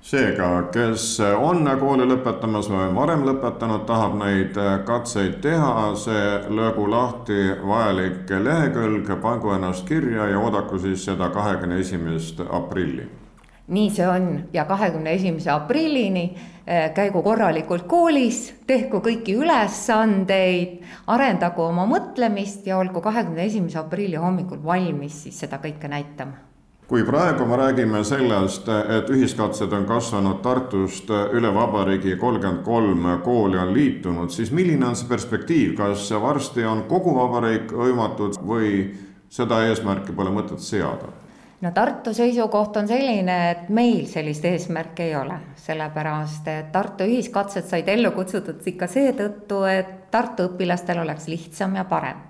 Seega, 0.00 0.62
kes 0.72 1.20
on 1.36 1.68
kooli 1.80 2.06
lõpetamas 2.08 2.70
või 2.72 2.88
varem 2.94 3.20
lõpetanud, 3.28 3.84
tahab 3.84 4.16
neid 4.16 4.56
katseid 4.88 5.42
teha, 5.44 5.94
see 5.94 6.24
löögu 6.48 6.88
lahti 6.90 7.52
vajalik 7.60 8.32
lehekülg, 8.32 9.12
pangu 9.20 9.52
ennast 9.52 9.84
kirja 9.88 10.30
ja 10.32 10.40
oodaku 10.40 10.78
siis 10.78 11.04
seda 11.04 11.28
kahekümne 11.28 11.80
esimest 11.84 12.40
aprilli 12.48 13.19
nii 13.70 13.90
see 13.94 14.08
on. 14.08 14.28
Ja 14.52 14.64
kahekümne 14.64 15.14
esimese 15.14 15.50
aprillini 15.50 16.24
eh, 16.66 16.90
käigu 16.94 17.22
korralikult 17.22 17.86
koolis, 17.90 18.42
tehku 18.66 19.00
kõiki 19.04 19.38
ülesandeid, 19.38 20.78
arendagu 21.06 21.64
oma 21.70 21.86
mõtlemist 21.90 22.66
ja 22.66 22.78
olgu 22.78 23.00
kahekümne 23.00 23.46
esimese 23.46 23.80
aprilli 23.80 24.20
hommikul 24.20 24.62
valmis 24.64 25.24
siis 25.24 25.40
seda 25.46 25.62
kõike 25.62 25.90
näitama. 25.90 26.50
Kui 26.90 27.04
praegu 27.06 27.44
me 27.46 27.54
räägime 27.54 28.00
sellest, 28.02 28.66
et 28.66 29.10
ühiskatsed 29.14 29.70
on 29.76 29.84
kasvanud 29.86 30.40
Tartust 30.42 31.12
üle 31.38 31.52
vabariigi, 31.54 32.16
kolmkümmend 32.18 32.64
kolm 32.66 33.06
kooli 33.22 33.60
on 33.62 33.70
liitunud, 33.76 34.34
siis 34.34 34.50
milline 34.50 34.88
on 34.88 34.98
see 34.98 35.06
perspektiiv, 35.06 35.76
kas 35.78 36.10
varsti 36.10 36.66
on 36.66 36.82
kogu 36.90 37.14
vabariik 37.14 37.70
hõimatud 37.70 38.42
või 38.42 38.88
seda 39.30 39.62
eesmärki 39.70 40.18
pole 40.18 40.34
mõtet 40.34 40.66
seada? 40.66 41.14
No 41.60 41.70
Tartu 41.70 42.14
seisukoht 42.14 42.76
on 42.76 42.88
selline, 42.88 43.36
et 43.50 43.68
meil 43.68 44.06
sellist 44.08 44.44
eesmärki 44.44 45.02
ei 45.02 45.16
ole, 45.16 45.36
sellepärast 45.60 46.48
et 46.48 46.72
Tartu 46.72 47.04
ühiskatsed 47.04 47.68
said 47.68 47.88
ellu 47.88 48.12
kutsutud 48.16 48.64
ikka 48.66 48.88
seetõttu, 48.88 49.62
et 49.68 50.10
Tartu 50.10 50.48
õpilastel 50.50 51.02
oleks 51.02 51.28
lihtsam 51.28 51.76
ja 51.76 51.84
parem. 51.84 52.26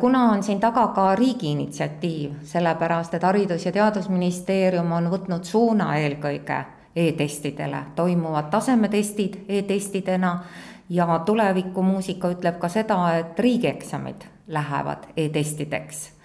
kuna 0.00 0.24
on 0.32 0.42
siin 0.42 0.60
taga 0.60 0.86
ka 0.92 1.14
riigi 1.14 1.50
initsiatiiv, 1.50 2.32
sellepärast 2.44 3.14
et 3.14 3.22
Haridus- 3.22 3.66
ja 3.66 3.72
Teadusministeerium 3.72 4.92
on 4.92 5.10
võtnud 5.10 5.44
suuna 5.44 5.96
eelkõige 5.96 6.64
e-testidele, 6.96 7.84
toimuvad 7.94 8.50
tasemetestid 8.50 9.44
e-testidena 9.48 10.44
ja 10.90 11.18
tulevikumuusika 11.26 12.28
ütleb 12.28 12.58
ka 12.58 12.68
seda, 12.68 13.16
et 13.16 13.38
riigieksamid 13.38 14.28
lähevad 14.46 15.08
e-testideks 15.16 16.21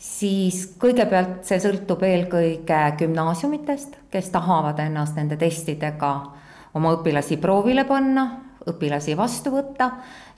siis 0.00 0.62
kõigepealt 0.80 1.44
see 1.44 1.60
sõltub 1.60 2.02
eelkõige 2.08 2.78
gümnaasiumitest, 3.02 3.98
kes 4.10 4.30
tahavad 4.32 4.80
ennast 4.80 5.18
nende 5.20 5.36
testidega 5.40 6.12
oma 6.74 6.94
õpilasi 6.96 7.36
proovile 7.40 7.84
panna, 7.84 8.26
õpilasi 8.70 9.16
vastu 9.16 9.52
võtta 9.52 9.90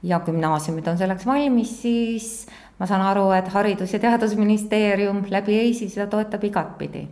ja 0.02 0.20
gümnaasiumid 0.26 0.88
on 0.90 0.98
selleks 0.98 1.26
valmis, 1.26 1.76
siis 1.82 2.28
ma 2.78 2.88
saan 2.90 3.04
aru, 3.06 3.30
et 3.36 3.52
Haridus- 3.54 3.94
ja 3.94 4.02
Teadusministeerium 4.02 5.26
läbi 5.30 5.58
EIS-i 5.60 5.88
seda 5.88 6.06
toetab 6.10 6.44
igatpidi. 6.44 7.08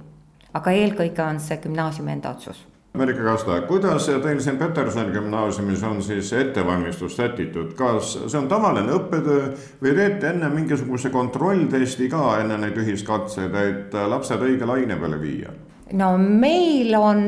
aga 0.54 0.70
eelkõige 0.70 1.22
on 1.22 1.38
see 1.40 1.56
gümnaasiumi 1.62 2.12
enda 2.12 2.30
otsus 2.30 2.69
Merike 2.94 3.22
Kasta, 3.22 3.60
kuidas 3.68 4.06
teil 4.06 4.40
siin 4.42 4.56
Petersoni 4.58 5.12
gümnaasiumis 5.14 5.82
on 5.86 6.02
siis 6.02 6.32
ettevalmistus 6.32 7.16
sätitud, 7.16 7.72
kas 7.78 8.16
see 8.26 8.38
on 8.38 8.48
tavaline 8.50 8.90
õppetöö 8.96 9.44
või 9.82 9.92
teete 9.94 10.32
enne 10.32 10.48
mingisuguse 10.50 11.12
kontrolltesti 11.14 12.08
ka 12.10 12.40
enne 12.42 12.56
neid 12.58 12.80
ühiskatseid, 12.82 13.54
et 13.54 13.94
lapsed 13.94 14.42
õige 14.42 14.66
laine 14.66 14.96
peale 14.98 15.20
viia? 15.22 15.54
no 15.92 16.16
meil 16.18 16.94
on 16.98 17.22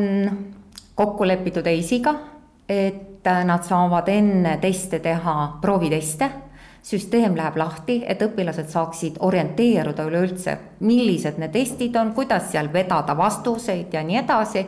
kokku 0.99 1.27
lepitud 1.31 1.67
EIS-iga, 1.67 2.15
et 2.69 3.31
nad 3.47 3.63
saavad 3.63 4.09
enne 4.11 4.57
teste 4.63 4.99
teha 4.99 5.37
prooviteste. 5.63 6.31
Süsteem 6.83 7.37
läheb 7.39 7.55
lahti, 7.57 8.01
et 8.11 8.23
õpilased 8.27 8.67
saaksid 8.73 9.21
orienteeruda 9.23 10.03
üleüldse, 10.09 10.57
millised 10.83 11.39
need 11.39 11.55
testid 11.55 11.95
on, 11.97 12.11
kuidas 12.17 12.49
seal 12.51 12.73
vedada 12.75 13.15
vastuseid 13.15 13.95
ja 13.95 14.03
nii 14.03 14.19
edasi 14.25 14.65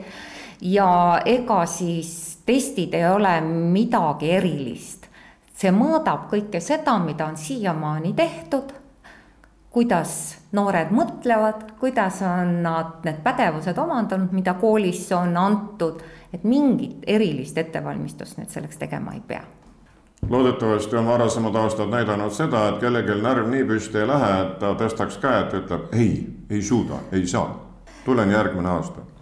ja 0.64 1.20
ega 1.24 1.66
siis 1.66 2.38
testid 2.46 2.94
ei 2.94 3.06
ole 3.08 3.40
midagi 3.40 4.30
erilist. 4.32 5.04
see 5.54 5.70
mõõdab 5.70 6.26
kõike 6.32 6.58
seda, 6.60 6.96
mida 6.98 7.28
on 7.30 7.36
siiamaani 7.38 8.10
tehtud, 8.16 8.72
kuidas 9.70 10.36
noored 10.52 10.90
mõtlevad, 10.90 11.76
kuidas 11.78 12.18
on 12.26 12.56
nad 12.64 13.04
need 13.06 13.20
pädevused 13.22 13.78
omandanud, 13.78 14.32
mida 14.34 14.56
koolis 14.58 15.06
on 15.12 15.36
antud, 15.36 16.02
et 16.32 16.44
mingit 16.44 17.06
erilist 17.06 17.58
ettevalmistust 17.58 18.40
nüüd 18.40 18.50
selleks 18.50 18.82
tegema 18.82 19.14
ei 19.14 19.22
pea. 19.26 19.44
Loodetavasti 20.28 20.96
on 20.96 21.06
varasemad 21.06 21.54
aastad 21.54 21.92
näidanud 21.92 22.32
seda, 22.32 22.68
et 22.68 22.82
kellelgi 22.82 23.20
närv 23.22 23.48
nii 23.52 23.64
püsti 23.68 24.02
ei 24.02 24.10
lähe, 24.10 24.36
et 24.42 24.58
ta 24.58 24.74
tõstaks 24.80 25.20
käe, 25.22 25.46
et 25.46 25.58
ütleb 25.62 25.92
ei, 25.92 26.14
ei 26.50 26.62
suuda, 26.62 27.04
ei 27.12 27.26
saa, 27.30 27.50
tulen 28.04 28.32
järgmine 28.32 28.72
aasta 28.74 29.13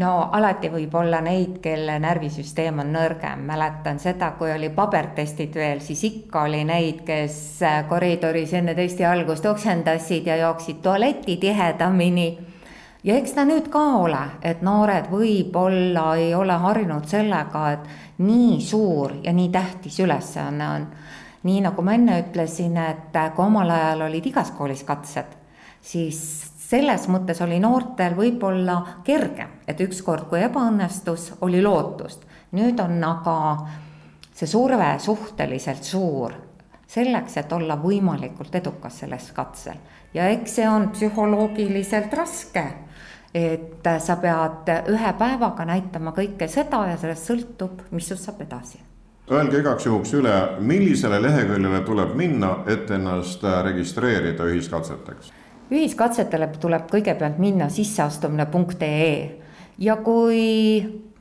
no 0.00 0.10
alati 0.32 0.70
võib 0.72 0.94
olla 0.98 1.20
neid, 1.22 1.58
kelle 1.62 1.98
närvisüsteem 2.02 2.80
on 2.82 2.90
nõrgem, 2.94 3.44
mäletan 3.46 4.00
seda, 4.02 4.32
kui 4.38 4.50
oli 4.52 4.70
pabertestid 4.74 5.54
veel, 5.54 5.82
siis 5.84 6.02
ikka 6.08 6.44
oli 6.48 6.64
neid, 6.66 7.04
kes 7.06 7.36
koridoris 7.88 8.56
enne 8.58 8.74
testi 8.74 9.06
algust 9.06 9.46
oksendasid 9.46 10.26
ja 10.26 10.38
jooksid 10.42 10.82
tualetti 10.82 11.36
tihedamini. 11.36 12.28
ja 13.04 13.16
eks 13.16 13.32
ta 13.32 13.44
nüüd 13.44 13.68
ka 13.70 13.84
ole, 14.00 14.22
et 14.42 14.62
noored 14.62 15.10
võib-olla 15.10 16.14
ei 16.16 16.34
ole 16.34 16.52
harjunud 16.52 17.06
sellega, 17.06 17.70
et 17.72 18.18
nii 18.18 18.60
suur 18.60 19.20
ja 19.22 19.32
nii 19.32 19.48
tähtis 19.48 20.00
ülesanne 20.00 20.68
on. 20.68 20.86
nii 21.42 21.60
nagu 21.60 21.82
ma 21.82 21.94
enne 21.94 22.18
ütlesin, 22.22 22.76
et 22.76 23.14
kui 23.36 23.44
omal 23.44 23.70
ajal 23.70 24.08
olid 24.08 24.26
igas 24.26 24.50
koolis 24.50 24.82
katsed, 24.84 25.36
siis 25.80 26.53
selles 26.74 27.06
mõttes 27.12 27.38
oli 27.44 27.60
noortel 27.62 28.16
võib-olla 28.18 28.80
kergem, 29.06 29.60
et 29.68 29.80
ükskord, 29.84 30.26
kui 30.30 30.42
ebaõnnestus, 30.42 31.32
oli 31.46 31.62
lootust. 31.62 32.24
nüüd 32.54 32.78
on 32.80 33.02
aga 33.02 33.36
see 34.34 34.46
surve 34.46 34.94
suhteliselt 35.02 35.84
suur 35.84 36.34
selleks, 36.86 37.36
et 37.36 37.52
olla 37.52 37.76
võimalikult 37.82 38.54
edukas 38.54 38.98
selles 39.02 39.30
katsel. 39.34 39.78
ja 40.14 40.28
eks 40.30 40.56
see 40.58 40.66
on 40.68 40.88
psühholoogiliselt 40.94 42.14
raske, 42.14 42.64
et 43.34 43.86
sa 43.98 44.16
pead 44.16 44.74
ühe 44.90 45.12
päevaga 45.18 45.64
näitama 45.66 46.14
kõike 46.14 46.48
seda 46.48 46.86
ja 46.90 46.98
sellest 46.98 47.30
sõltub, 47.30 47.86
mis 47.90 48.08
sinust 48.08 48.26
saab 48.26 48.42
edasi 48.42 48.82
Öelge 49.30 49.62
igaks 49.62 49.86
juhuks 49.86 50.10
üle, 50.18 50.34
millisele 50.60 51.16
leheküljele 51.22 51.80
tuleb 51.86 52.12
minna, 52.14 52.58
et 52.68 52.90
ennast 52.92 53.46
registreerida 53.64 54.44
ühiskatseteks 54.50 55.32
ühiskatsetele 55.74 56.48
tuleb 56.60 56.86
kõigepealt 56.90 57.40
minna 57.42 57.68
sisseastumine.ee 57.68 59.16
ja 59.78 59.96
kui 59.96 60.44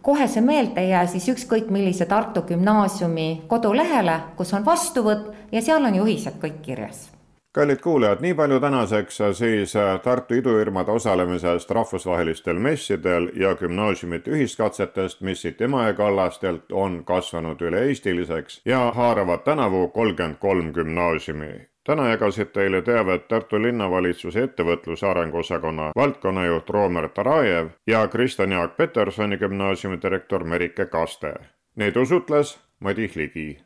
kohe 0.01 0.27
see 0.27 0.41
meelde 0.41 0.81
ei 0.81 0.89
jää, 0.89 1.07
siis 1.07 1.29
ükskõik 1.31 1.71
millise 1.71 2.05
Tartu 2.05 2.43
Gümnaasiumi 2.47 3.43
kodulehele, 3.47 4.19
kus 4.37 4.53
on 4.53 4.65
vastuvõtt 4.65 5.31
ja 5.51 5.61
seal 5.61 5.85
on 5.85 5.95
juhised 5.95 6.39
kõik 6.41 6.61
kirjas. 6.61 7.09
Kallid 7.53 7.83
kuulajad, 7.85 8.21
nii 8.21 8.33
palju 8.33 8.57
tänaseks 8.59 9.19
siis 9.37 9.75
Tartu 10.03 10.33
idufirmade 10.33 10.91
osalemisest 10.91 11.71
rahvusvahelistel 11.71 12.57
messidel 12.57 13.29
ja 13.37 13.53
gümnaasiumite 13.55 14.33
ühiskatsetest, 14.33 15.21
mis 15.21 15.45
siit 15.45 15.61
Emajõe 15.61 15.93
kallastelt 15.93 16.73
on 16.73 17.03
kasvanud 17.05 17.61
üle-eestiliseks 17.61 18.63
ja 18.65 18.87
haaravad 18.95 19.45
tänavu 19.45 19.87
kolmkümmend 19.93 20.41
kolm 20.41 20.73
gümnaasiumi 20.73 21.53
täna 21.83 22.09
jagasid 22.09 22.51
teile 22.53 22.81
teavet 22.81 23.27
Tartu 23.27 23.61
linnavalitsuse 23.61 24.43
ettevõtluse 24.43 25.07
arenguosakonna 25.07 25.91
valdkonnajuht 25.95 26.69
Roomer 26.69 27.09
Tarajev 27.09 27.69
ja 27.87 28.07
Kristjan 28.07 28.51
Jaak 28.51 28.77
Petersoni 28.77 29.37
gümnaasiumi 29.37 30.01
direktor 30.01 30.43
Merike 30.43 30.85
Kaste. 30.85 31.33
Neid 31.75 31.95
usutles 31.95 32.59
Madis 32.79 33.15
Ligi. 33.15 33.59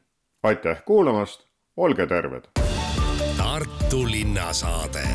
aitäh 0.43 0.83
kuulamast, 0.85 1.47
olge 1.77 2.07
terved! 2.07 2.43
Tartu 3.37 4.05
linnasaade 4.11 5.07